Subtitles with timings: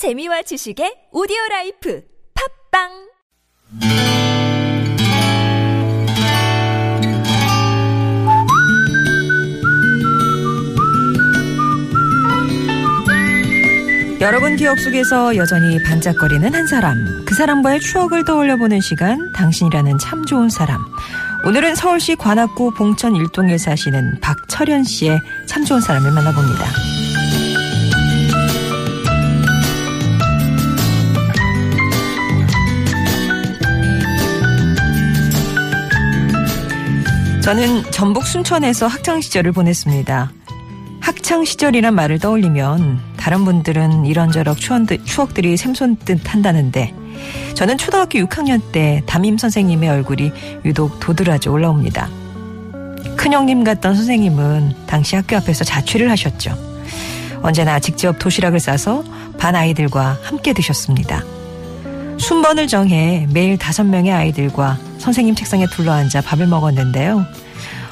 [0.00, 2.00] 재미와 지식의 오디오 life
[2.72, 2.88] 팟빵
[14.22, 16.96] 여러분 기억 속에서 여전히 반짝거리는 한 사람.
[17.26, 20.82] 그 사람과의 추억을 떠올려보는 시간, 당신이라는 참 좋은 사람.
[21.44, 26.89] 오늘은 서울시 관악구 봉천 일동에 사시는 박철현 씨의 참 좋은 사람을 만나봅니다.
[37.42, 40.32] 저는 전북 순천에서 학창 시절을 보냈습니다.
[41.00, 44.54] 학창 시절이란 말을 떠올리면 다른 분들은 이런저런
[45.04, 46.94] 추억들이 샘솟듯 한다는데
[47.54, 50.32] 저는 초등학교 6학년 때 담임 선생님의 얼굴이
[50.66, 52.10] 유독 도드라져 올라옵니다.
[53.16, 56.56] 큰형님 같던 선생님은 당시 학교 앞에서 자취를 하셨죠.
[57.42, 59.02] 언제나 직접 도시락을 싸서
[59.38, 61.24] 반 아이들과 함께 드셨습니다.
[62.30, 67.26] 순번을 정해 매일 다섯 명의 아이들과 선생님 책상에 둘러앉아 밥을 먹었는데요.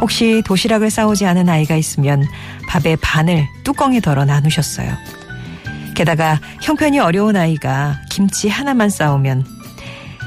[0.00, 2.24] 혹시 도시락을 싸오지 않은 아이가 있으면
[2.66, 4.90] 밥의 반을 뚜껑에 덜어 나누셨어요.
[5.94, 9.44] 게다가 형편이 어려운 아이가 김치 하나만 싸오면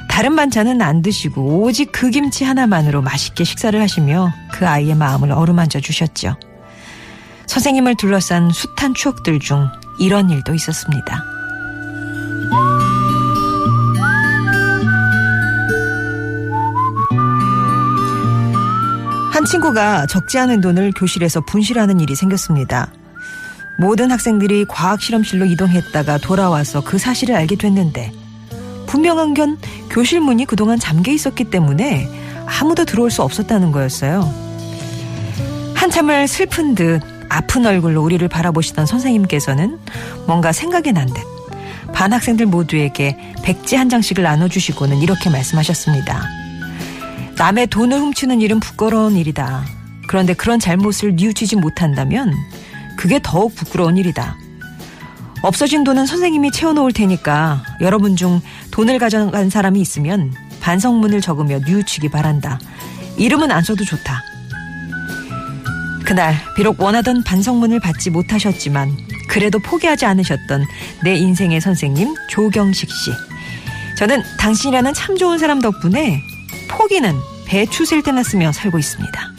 [0.08, 5.80] 다른 반찬은 안 드시고 오직 그 김치 하나만으로 맛있게 식사를 하시며 그 아이의 마음을 어루만져
[5.80, 6.36] 주셨죠.
[7.48, 9.68] 선생님을 둘러싼 숱한 추억들 중
[10.00, 11.35] 이런 일도 있었습니다.
[19.56, 22.92] 친구가 적지 않은 돈을 교실에서 분실하는 일이 생겼습니다.
[23.80, 28.12] 모든 학생들이 과학 실험실로 이동했다가 돌아와서 그 사실을 알게 됐는데
[28.88, 29.58] 분명한 건
[29.90, 32.10] 교실 문이 그동안 잠겨 있었기 때문에
[32.46, 34.30] 아무도 들어올 수 없었다는 거였어요.
[35.74, 39.80] 한참을 슬픈 듯 아픈 얼굴로 우리를 바라보시던 선생님께서는
[40.28, 41.36] 뭔가 생각이 난 듯
[41.94, 46.45] 반 학생들 모두에게 백지 한 장씩을 나눠주시고는 이렇게 말씀하셨습니다.
[47.38, 49.66] 남의 돈을 훔치는 일은 부끄러운 일이다.
[50.08, 52.34] 그런데 그런 잘못을 뉘우치지 못한다면
[52.98, 54.38] 그게 더욱 부끄러운 일이다.
[55.42, 62.60] 없어진 돈은 선생님이 채워놓을 테니까 여러분 중 돈을 가져간 사람이 있으면 반성문을 적으며 뉘우치기 바란다.
[63.18, 64.24] 이름은 안 써도 좋다.
[66.06, 68.96] 그날 비록 원하던 반성문을 받지 못하셨지만
[69.28, 70.66] 그래도 포기하지 않으셨던
[71.04, 73.12] 내 인생의 선생님 조경식 씨.
[73.98, 76.22] 저는 당신이라는 참 좋은 사람 덕분에
[76.68, 77.16] 포기는
[77.46, 79.35] 배추 셀 때나 쓰며 살고 있습니다.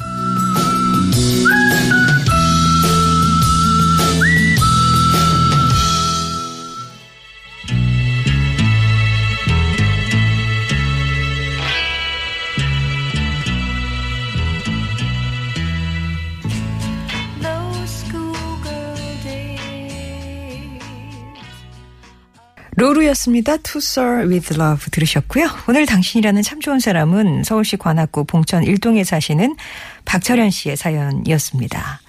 [22.77, 23.57] 로루였습니다.
[23.59, 25.47] To Soar with Love 들으셨고요.
[25.69, 29.57] 오늘 당신이라는 참 좋은 사람은 서울시 관악구 봉천 일동에 사시는
[30.05, 32.01] 박철현 씨의 사연이었습니다.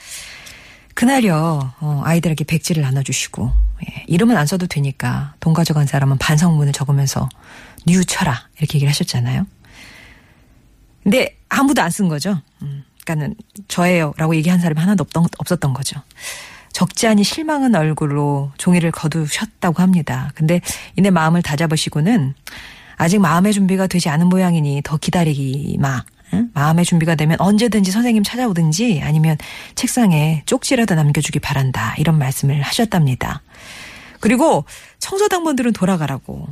[0.94, 3.52] 그날요 어, 아이들에게 백지를 나눠주시고
[3.90, 7.30] 예, 이름은 안 써도 되니까 돈 가져간 사람은 반성문을 적으면서
[7.86, 9.46] 뉘우쳐라 이렇게 얘기를 하셨잖아요.
[11.04, 12.42] 근데 아무도 안 쓴 거죠.
[12.62, 13.36] 음, 그러니까는
[13.70, 16.02] 저예요라고 얘기한 사람이 하나도 없던, 없었던 거죠.
[16.78, 20.32] 적지 않이 실망한 얼굴로 종이를 거두셨다고 합니다.
[20.36, 20.62] 근데
[20.96, 22.36] 이내 마음을 다잡으시고는
[22.98, 26.04] 아직 마음의 준비가 되지 않은 모양이니 더 기다리기 마.
[26.36, 26.52] 응?
[26.54, 29.38] 마음의 준비가 되면 언제든지 선생님 찾아오든지 아니면
[29.74, 31.96] 책상에 쪽지라도 남겨주기 바란다.
[31.98, 33.42] 이런 말씀을 하셨답니다.
[34.20, 34.64] 그리고
[35.00, 36.48] 청소당번들은 돌아가라고.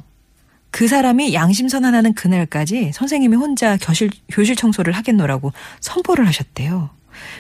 [0.72, 6.90] 그 사람이 양심선언하는 그날까지 선생님이 혼자 교실, 교실 청소를 하겠노라고 선포를 하셨대요.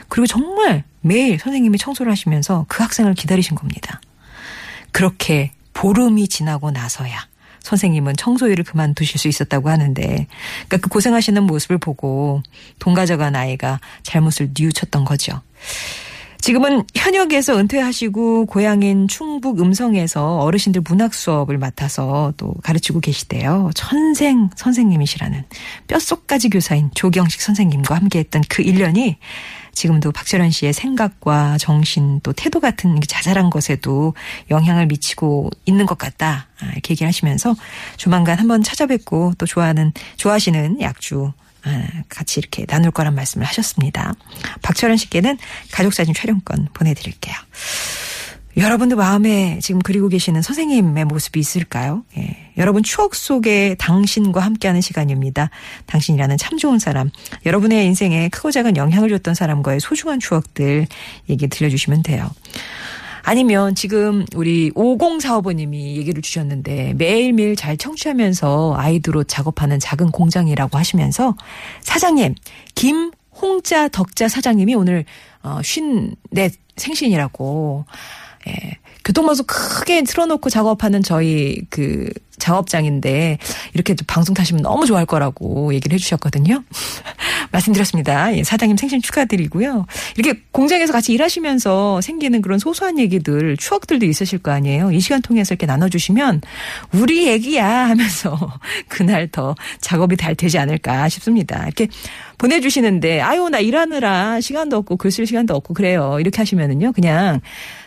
[0.07, 4.01] 그리고 정말 매일 선생님이 청소를 하시면서 그 학생을 기다리신 겁니다.
[4.91, 7.27] 그렇게 보름이 지나고 나서야
[7.65, 12.43] 선생님은 청소일을 그만두실 수 있었다고 하는데, 그러니까 그 고생하시는 모습을 보고
[12.79, 15.41] 돈 가져간 아이가 잘못을 뉘우쳤던 거죠.
[16.41, 23.71] 지금은 현역에서 은퇴하시고 고향인 충북 음성에서 어르신들 문학 수업을 맡아서 또 가르치고 계시대요.
[23.73, 25.43] 천생 선생님이시라는
[25.87, 29.15] 뼛속까지 교사인 조경식 선생님과 함께했던 그 1년이
[29.75, 34.15] 지금도 박철현 씨의 생각과 정신 또 태도 같은 자잘한 것에도
[34.49, 36.47] 영향을 미치고 있는 것 같다.
[36.59, 37.55] 아, 이렇게 얘기를 하시면서
[37.97, 41.31] 조만간 한번 찾아뵙고 또 좋아하는, 좋아하시는 약주
[41.65, 44.13] 아, 같이 이렇게 나눌 거란 말씀을 하셨습니다.
[44.61, 45.37] 박철현 씨께는
[45.71, 47.35] 가족사진 촬영권 보내드릴게요.
[48.57, 52.03] 여러분들 마음에 지금 그리고 계시는 선생님의 모습이 있을까요?
[52.17, 52.51] 예.
[52.57, 55.49] 여러분 추억 속에 당신과 함께하는 시간입니다.
[55.87, 57.11] 당신이라는 참 좋은 사람.
[57.45, 60.87] 여러분의 인생에 크고 작은 영향을 줬던 사람과의 소중한 추억들
[61.29, 62.29] 얘기 들려주시면 돼요.
[63.23, 71.35] 아니면 지금 우리 5045번님이 얘기를 주셨는데 매일매일 잘 청취하면서 아이들로 작업하는 작은 공장이라고 하시면서
[71.81, 72.35] 사장님
[72.75, 73.11] 김
[73.41, 75.05] 홍자 덕자 사장님이 오늘
[75.41, 77.85] 어, 쉰내 생신이라고
[78.47, 78.77] 예.
[79.03, 82.09] 교통방송 크게 틀어놓고 작업하는 저희 그
[82.39, 83.37] 작업장인데
[83.73, 86.63] 이렇게 또 방송 타시면 너무 좋아할 거라고 얘기를 해주셨거든요.
[87.51, 88.35] 말씀드렸습니다.
[88.35, 89.85] 예, 사장님 생신 축하드리고요.
[90.17, 94.91] 이렇게 공장에서 같이 일하시면서 생기는 그런 소소한 얘기들, 추억들도 있으실 거 아니에요.
[94.91, 96.41] 이 시간 통해서 이렇게 나눠주시면
[96.93, 98.37] 우리 얘기야 하면서
[98.89, 101.63] 그날 더 작업이 잘 되지 않을까 싶습니다.
[101.63, 101.87] 이렇게
[102.37, 106.17] 보내주시는데 아유 나 일하느라 시간도 없고 글 쓸 시간도 없고 그래요.
[106.19, 107.39] 이렇게 하시면은요 그냥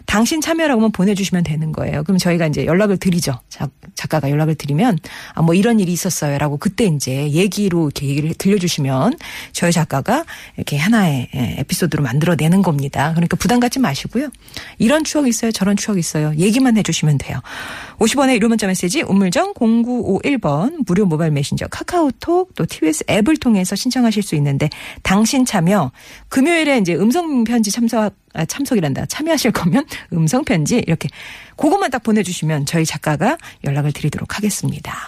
[0.07, 2.03] 당신 참여라고만 보내주시면 되는 거예요.
[2.05, 3.41] 그럼 저희가 이제 연락을 드리죠.
[3.51, 3.71] 작,
[4.09, 4.99] 가가 연락을 드리면
[5.35, 9.15] 아 뭐 이런 일이 있었어요라고 그때 이제 얘기로 이렇게 얘기를 들려주시면
[9.53, 10.25] 저희 작가가
[10.57, 13.13] 이렇게 하나의 예, 에피소드로 만들어내는 겁니다.
[13.15, 14.29] 그러니까 부담 갖지 마시고요.
[14.79, 15.53] 이런 추억 있어요.
[15.53, 16.33] 저런 추억 있어요.
[16.37, 17.41] 얘기만 해주시면 돼요.
[17.99, 24.23] 50원의 유료 문자 메시지 우물정 0951번 무료 모바일 메신저 카카오톡 또 TBS 앱을 통해서 신청하실
[24.23, 24.71] 수 있는데
[25.03, 25.91] 당신 참여
[26.29, 29.07] 금요일에 이제 음성 편지 참석 아, 참석이란다.
[29.07, 31.09] 참여하실 거면 음성 편지 이렇게
[31.57, 34.99] 그것만 딱 보내주시면 저희 작가가 연락을 드리도록 하겠습니다.